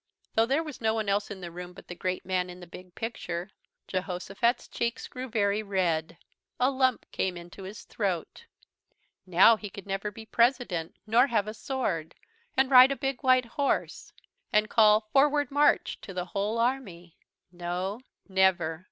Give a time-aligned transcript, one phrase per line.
[0.33, 2.65] Though there was no one else in the room but the great man in the
[2.65, 3.51] big picture,
[3.87, 6.17] Jehosophat's cheeks grew very red.
[6.59, 8.47] A lump came into his throat.
[9.27, 12.15] Now he never could be president nor have a sword
[12.57, 14.11] and ride a big white horse
[14.51, 17.15] and call "Forward March" to the whole army.
[17.51, 18.79] No never!